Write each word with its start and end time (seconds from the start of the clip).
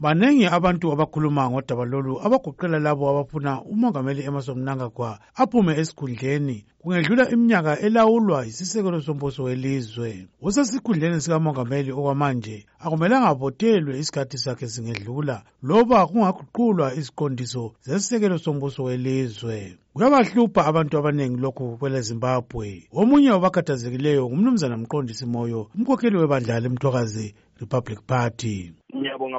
baningi 0.00 0.46
abantu 0.46 0.92
abakhuluma 0.92 1.50
ngodaba 1.50 1.84
lolu 1.84 2.20
abagoqela 2.22 2.78
labo 2.78 3.10
abafuna 3.10 3.62
umongameli 3.62 4.22
emerson 4.22 4.58
mnangagwa 4.60 5.18
aphume 5.34 5.72
esikhundleni 5.80 6.64
kungedlula 6.78 7.30
iminyaka 7.30 7.78
elawulwa 7.80 8.44
yisisekelo 8.44 9.00
sombuso 9.00 9.42
welizwe 9.42 10.28
usesikhundleni 10.42 11.20
sikamongameli 11.20 11.90
okwamanje 11.92 12.66
akumelanga 12.78 13.28
avotelwe 13.28 13.98
isikhathi 13.98 14.38
sakhe 14.38 14.68
singedlula 14.68 15.42
loba 15.62 16.06
kungaguqulwa 16.06 16.94
iziqondiso 16.94 17.72
zesisekelo 17.82 18.38
sombuso 18.38 18.80
welizwe 18.84 19.78
kuyabahlupha 19.94 20.66
abantu 20.66 20.98
abaningi 20.98 21.40
lokhu 21.42 21.76
kwele 21.76 22.00
zimbabwe 22.00 22.86
omunye 22.94 23.30
wabakhathazekileyo 23.30 24.22
ngumnumzana 24.30 24.76
mqondisi 24.76 25.26
moyo 25.26 25.60
umkhokheli 25.74 26.16
webandla 26.16 26.60
lemthwakazi 26.60 27.34
republic 27.60 28.00
party 28.06 28.70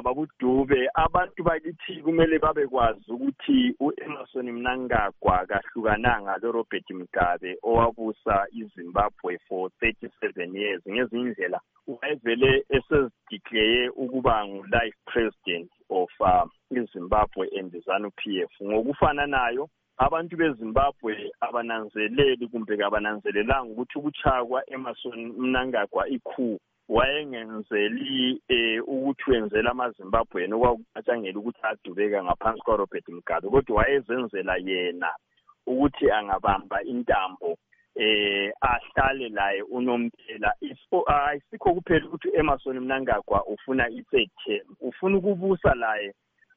baba 0.00 0.20
udube 0.22 0.80
abantu 1.04 1.40
bakithi 1.46 1.92
kumele 2.04 2.36
babekwazi 2.42 3.04
ukuthi 3.12 3.58
u-emerson 3.84 4.46
mnangagwa 4.56 5.36
kahlukananga 5.50 6.34
lorobert 6.42 6.88
mgabe 6.96 7.50
owabusa 7.62 8.34
izimbabwe 8.60 9.36
for 9.48 9.68
thirty 9.78 10.08
seven 10.20 10.54
years 10.54 10.82
ngezinye 10.88 11.26
indlela 11.28 11.58
wayevele 11.86 12.52
esezidikleye 12.76 13.80
ukuba 14.02 14.34
ngu-life 14.48 14.96
president 15.08 15.68
of 15.90 16.10
um, 16.20 16.48
izimbabwe 16.72 17.44
uh, 17.50 17.58
and 17.58 17.70
zanup 17.86 18.16
f 18.24 18.52
ngokufananayo 18.64 19.68
abantu 20.00 20.32
bezimbabwe 20.40 21.12
abananzeleli 21.44 22.44
kumbe 22.48 22.76
kabananzelelanga 22.80 23.72
ukuthi 23.72 23.96
ukutshaya 24.00 24.44
kwa-emerson 24.48 25.18
mnangagwa 25.36 26.08
ikhulu 26.08 26.58
wayengenzeli 26.90 28.42
eh 28.48 28.82
ukuthi 28.88 29.30
wenzela 29.30 29.70
amazimbabweni 29.70 30.54
okwakucatshangela 30.54 31.38
ukuthi 31.38 31.62
adubeka 31.62 32.24
ngaphansi 32.24 32.62
kwarobert 32.66 33.06
mugabe 33.08 33.46
kodwa 33.48 33.76
wayezenzela 33.78 34.54
yena 34.58 35.10
ukuthi 35.70 36.10
angabamba 36.10 36.82
intambo 36.82 37.56
eh 37.94 38.50
ahlale 38.60 39.28
laye 39.28 39.62
unomphela 39.62 40.50
oh, 40.92 41.04
ayisikho 41.06 41.68
ah, 41.70 41.74
kuphela 41.74 42.06
ukuthi 42.06 42.28
emerson 42.34 42.80
mnangagwa 42.80 43.46
ufuna 43.46 43.86
i-third 43.88 44.30
term 44.44 44.66
ufuna 44.80 45.16
ukubusa 45.18 45.74
laye 45.74 46.12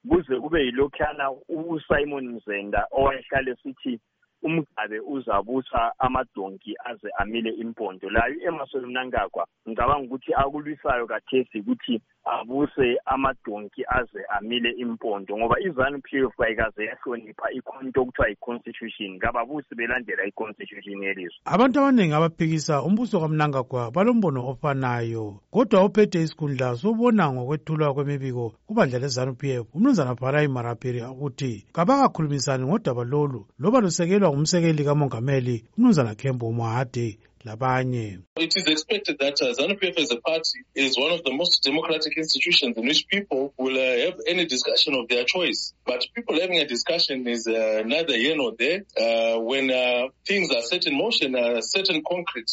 kuze 0.09 0.35
kube 0.39 0.65
yilokhana 0.65 1.31
usimon 1.49 2.27
mzenda 2.35 2.87
owayehlale 2.91 3.55
sithi 3.61 3.99
umgabe 4.47 4.97
uzabusa 5.15 5.79
amadonki 6.05 6.71
aze 6.89 7.09
amile 7.21 7.51
impondo 7.63 8.05
layo 8.15 8.37
emasolomnangagwa 8.49 9.43
ngicabanga 9.67 10.05
ukuthi 10.07 10.29
akulwisayo 10.41 11.03
kathesi 11.11 11.57
ukuthi 11.61 11.95
abuse 12.25 12.97
amadonki 13.05 13.83
aze 13.87 14.21
amile 14.39 14.69
impondo 14.77 15.37
ngoba 15.37 15.55
i-zanup 15.67 16.05
f 16.07 16.31
kayikaze 16.39 16.81
yahlonipha 16.89 17.47
ikhonto 17.57 17.99
okuthiwa 18.03 18.27
yi-constitution 18.31 19.11
kababusi 19.19 19.75
belandela 19.75 20.23
i-constitution 20.31 21.03
yelizwe 21.03 21.39
abantu 21.53 21.75
abaningi 21.79 22.15
abaphikisa 22.15 22.83
umbuso 22.87 23.15
kamnangagwa 23.23 23.91
balombono 23.95 24.39
ofanayo 24.51 25.25
kodwa 25.53 25.79
ophethe 25.87 26.17
isikhundla 26.23 26.67
sobona 26.79 27.23
ngokwethulwa 27.33 27.87
kwemibiko 27.95 28.43
kubandla 28.67 28.97
le-zanup 29.03 29.41
f 29.43 29.67
umnumzana 29.75 30.15
barai 30.15 30.47
marapiri 30.47 30.99
ukuthi 31.03 31.51
kabakakhulumisani 31.75 32.63
ngodaba 32.67 33.03
lolu 33.03 33.39
loba 33.59 33.77
lusekelwa 33.83 34.31
ngumsekeli 34.31 34.81
kamongameli 34.87 35.55
umnumzana 35.75 36.15
kembo 36.15 36.51
mahade 36.55 37.07
labanye 37.45 38.19
it 38.37 38.53
is 38.55 38.65
expected 38.65 39.17
that 39.19 39.35
uh, 39.41 39.51
zanu 39.57 39.75
as 40.03 40.11
a 40.11 40.17
party 40.29 40.59
is 40.75 40.97
one 40.97 41.11
of 41.11 41.21
the 41.23 41.31
most 41.41 41.61
democratic 41.63 42.13
institutions 42.17 42.77
in 42.77 42.85
which 42.89 43.07
people 43.07 43.53
will 43.57 43.77
uh, 43.87 43.93
have 44.05 44.17
any 44.33 44.45
discussion 44.45 44.93
of 44.99 45.07
their 45.09 45.23
choice 45.25 45.73
but 45.85 45.99
people 46.15 46.39
having 46.39 46.57
a 46.59 46.67
discussion 46.75 47.27
is 47.27 47.47
uh, 47.47 47.83
neither 47.85 48.15
here 48.23 48.35
nor 48.41 48.51
there 48.61 48.79
uh, 49.05 49.37
when 49.51 49.69
uh, 49.71 50.07
things 50.25 50.49
are 50.57 50.61
set 50.71 50.85
in 50.85 50.97
motion 50.97 51.35
uh, 51.35 51.61
certain 51.61 52.01
concrete 52.13 52.49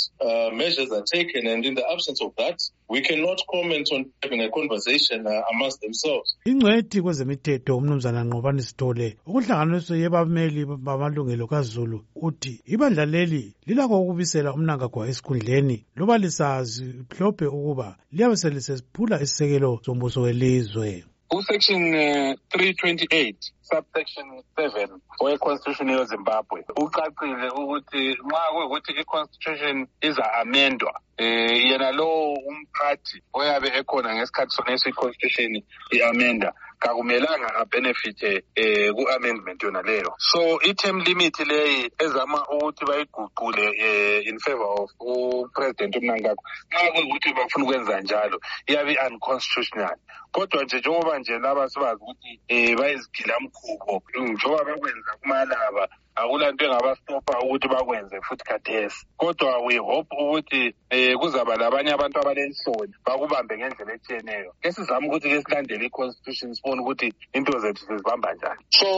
measures 0.62 0.90
are 0.90 1.02
taken 1.16 1.46
and 1.46 1.64
in 1.64 1.74
the 1.74 1.86
absence 1.94 2.20
of 2.20 2.32
that 2.36 2.58
we 2.90 3.00
cannot 3.02 3.38
comment 3.46 3.84
on 3.94 4.04
having 4.20 4.42
a 4.42 4.50
conversation 4.50 5.24
uh, 5.26 5.40
amongst 5.54 5.80
themselves 5.80 6.36
ingcwethi 6.46 7.02
kwezemithetho 7.02 7.76
umnumzana 7.76 8.24
nqobani 8.24 8.62
sithole 8.62 9.16
ukuhlanganiso 9.26 9.96
yebameli 9.96 10.64
bamalungelo 10.64 11.46
kazulu 11.46 11.98
uthi 12.14 12.60
ibandla 12.66 13.06
leli 13.06 13.44
lilakho 13.66 14.00
ukubisela 14.02 14.52
umnangagwa 14.54 15.08
esikhundleni 15.08 15.84
loba 15.96 16.18
lisazi 16.18 16.84
mhlophe 17.10 17.46
ukuba 17.46 17.96
liyabe 18.12 18.36
selisesiphula 18.36 19.20
isisekelo 19.24 19.80
sombuso 19.84 20.20
welizwe 20.20 21.04
kusection 21.28 21.82
uh, 21.82 22.58
328 22.58 23.36
subsection 23.72 24.42
seven 24.56 25.00
weconstitution 25.20 25.88
yozimbabwe 25.88 26.64
ucacile 26.82 27.48
ukuthi 27.50 28.00
nxa 28.26 28.44
kuwukuthi 28.52 28.92
i-constitution 29.00 29.86
iza-amendwa 30.00 30.92
um 31.18 31.24
eh, 31.26 31.70
yena 31.70 31.92
lowo 31.92 32.34
umphathi 32.48 33.22
oyabe 33.32 33.68
ekhona 33.78 34.14
ngesikhathi 34.14 34.52
soneso 34.56 34.88
i-constitution 34.88 35.62
i-amenda 35.96 36.52
kakumelanga 36.78 37.48
abenefithe 37.60 38.44
um 38.62 38.94
ku-amendment 38.96 39.62
yona 39.62 39.82
leyo 39.82 40.14
so 40.18 40.40
i-term 40.62 40.98
limit 41.00 41.38
leyi 41.38 41.90
ezama 42.04 42.46
ukuthi 42.54 42.84
bayiguqule 42.84 43.66
um 43.68 44.22
in 44.30 44.38
favor 44.38 44.70
of 44.80 44.90
upresident 44.98 45.96
umnankakho 45.96 46.42
nxa 46.68 46.90
kuyukuthi 46.92 47.32
bafuna 47.32 47.64
ukwenza 47.64 48.00
njalo 48.00 48.40
iyabe 48.66 48.92
i-unconstitutional 48.92 49.96
kodwa 50.32 50.64
nje 50.64 50.76
njengoba 50.78 51.18
nje 51.18 51.38
laba 51.38 51.68
sibazi 51.68 51.96
ukuthi 52.02 52.40
um 52.50 52.76
bayezigilamkhu 52.76 53.59
umkhubo 53.90 54.26
njengoba 54.32 54.68
bekwenza 54.68 55.10
kumalaba 55.20 55.82
akulanto 56.20 56.62
engabastopha 56.66 57.34
ukuthi 57.44 57.66
bakwenze 57.74 58.16
futhi 58.26 58.44
khathesi 58.48 59.00
kodwa 59.20 59.52
we 59.66 59.74
hope 59.88 60.10
ukuthi 60.22 60.62
eh 60.96 61.12
kuzaba 61.20 61.52
labanye 61.62 61.90
abantu 61.92 62.16
abalenhloni 62.18 62.94
bakubambe 63.06 63.52
ngendlela 63.58 63.92
etshiyeneyo 63.96 64.50
ke 64.62 64.68
sizame 64.74 65.04
ukuthi 65.06 65.28
ke 65.30 65.40
silandele 65.46 65.84
i-constitution 65.86 66.50
sibone 66.56 66.80
ukuthi 66.82 67.08
into 67.36 67.52
zethu 67.62 67.82
sizibamba 67.86 68.30
njani 68.36 68.60
so 68.78 68.88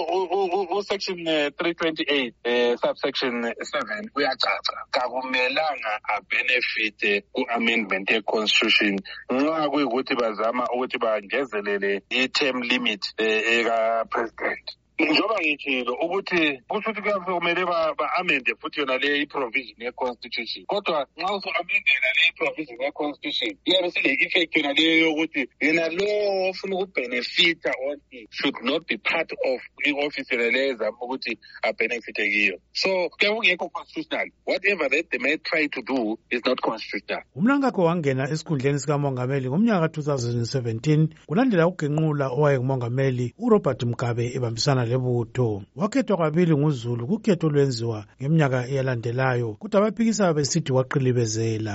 usection 0.79 1.21
eh, 1.37 1.49
three 1.59 1.75
twenty 1.79 2.03
eight 2.17 2.35
um 2.45 2.51
eh, 2.53 2.73
subsection 2.83 3.35
eh, 3.45 3.53
seven 3.73 4.03
uyacaca 4.19 4.77
kakumelanga 4.95 5.93
abenefite 6.15 7.11
ku-amendment 7.35 8.07
ye-constitution 8.15 8.95
nxa 9.33 9.63
kuyikuthi 9.73 10.13
bazama 10.21 10.63
ukuthi 10.75 10.97
bangezelele 11.05 11.91
i-term 12.21 12.59
limit 12.71 13.03
um 13.21 14.09
president. 14.13 14.65
njengoba 14.99 15.37
ngitshilo 15.41 15.93
ukuthi 16.05 16.41
kusho 16.69 16.91
ukuthi 16.91 17.01
kuyasekumele 17.03 17.63
ba-amende 17.65 18.53
futhi 18.61 18.81
yona 18.81 18.99
le 19.01 19.11
i-provision 19.23 19.79
ye-constitution 19.81 20.65
kodwa 20.69 21.07
nxa 21.17 21.33
usu-amende 21.37 21.91
yona 21.97 22.11
le 22.17 22.23
i-provision 22.31 22.79
ye-constitution 22.83 23.51
iyabe 23.69 23.89
sile-effect 23.95 24.53
yona 24.57 24.73
leyo 24.77 24.95
yokuthi 25.09 25.43
yena 25.63 25.85
lowo 25.89 26.51
ofuna 26.51 26.77
ukubhenefitha 26.77 27.71
or 27.89 27.97
should 28.31 28.57
not 28.63 28.87
be 28.87 28.97
part 28.99 29.33
of 29.51 29.59
i-ofisi 29.87 30.35
yona 30.35 30.51
leyo 30.55 30.73
ezama 30.73 30.99
ukuthi 31.05 31.39
abhenefithe 31.63 32.25
kiyo 32.33 32.57
so 32.73 32.89
kuyabe 33.09 33.35
kungekho 33.37 33.69
constitutional 33.69 34.29
whatever 34.47 34.91
that 34.91 35.11
the 35.11 35.19
may 35.19 35.37
try 35.39 35.69
to 35.69 35.83
do 35.83 36.19
is 36.31 36.45
not 36.47 36.61
constitutional 36.61 37.23
umnankakho 37.35 37.85
wangena 37.85 38.29
esikhundleni 38.31 38.79
sikamongameli 38.81 39.49
ngomnyaka 39.49 39.89
ka-2017 39.89 41.07
kulandela 41.27 41.67
ukuginqula 41.67 42.29
owayengumongameli 42.29 43.35
urobert 43.39 43.83
mgabe 43.83 44.33
ebambisana 44.37 44.82
ukubambisana 44.83 44.83
lebutho 44.85 45.63
wakhethwa 45.77 46.17
kabili 46.17 46.53
nguzulu 46.59 47.03
kukhetho 47.11 47.47
olwenziwa 47.49 47.99
ngemnyaka 48.21 48.59
eyalandelayo 48.73 49.49
kodwa 49.61 49.77
abaphikisayo 49.79 50.33
besithi 50.37 50.71
waqilibezela 50.77 51.75